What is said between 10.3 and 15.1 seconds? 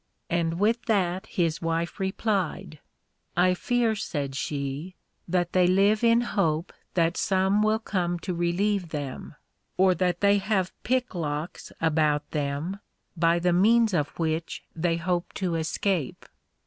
have pick locks about them, by the means of which they